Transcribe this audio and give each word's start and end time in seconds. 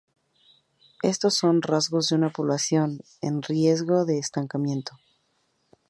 Estos 1.03 1.35
son 1.35 1.61
rasgos 1.61 2.09
de 2.09 2.15
una 2.15 2.31
población 2.31 3.01
en 3.21 3.43
riesgo 3.43 4.03
de 4.03 4.17
estancamiento. 4.17 4.97